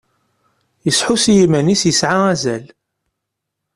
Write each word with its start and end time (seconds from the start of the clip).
Yesḥus 0.85 1.25
i 1.31 1.33
yiman-is 1.37 1.83
yesɛa 1.85 2.19
azal. 2.33 2.65